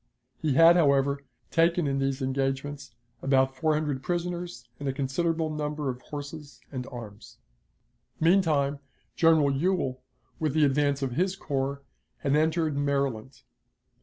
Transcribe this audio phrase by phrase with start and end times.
[0.41, 1.21] He had, however,
[1.51, 6.87] taken in these engagements about four hundred prisoners and a considerable number of horses and
[6.91, 7.37] arms.
[8.19, 8.79] Meantime,
[9.15, 10.01] General Ewell,
[10.39, 11.83] with the advance of his corps,
[12.21, 13.43] had entered Maryland.